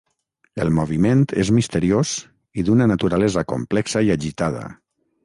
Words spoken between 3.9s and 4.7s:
i agitada.